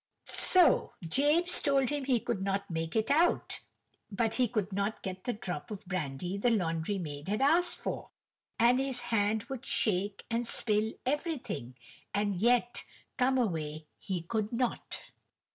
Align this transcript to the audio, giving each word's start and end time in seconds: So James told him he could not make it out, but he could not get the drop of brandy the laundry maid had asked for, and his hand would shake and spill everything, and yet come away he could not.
So 0.25 0.93
James 1.07 1.59
told 1.59 1.91
him 1.91 2.05
he 2.05 2.19
could 2.19 2.41
not 2.41 2.71
make 2.71 2.95
it 2.95 3.11
out, 3.11 3.59
but 4.11 4.33
he 4.33 4.47
could 4.47 4.73
not 4.73 5.03
get 5.03 5.25
the 5.25 5.33
drop 5.33 5.69
of 5.69 5.85
brandy 5.85 6.39
the 6.39 6.49
laundry 6.49 6.97
maid 6.97 7.27
had 7.27 7.39
asked 7.39 7.77
for, 7.77 8.09
and 8.57 8.79
his 8.79 8.99
hand 9.13 9.43
would 9.43 9.63
shake 9.63 10.25
and 10.31 10.47
spill 10.47 10.93
everything, 11.05 11.75
and 12.15 12.35
yet 12.41 12.83
come 13.15 13.37
away 13.37 13.85
he 13.99 14.23
could 14.23 14.51
not. 14.51 15.03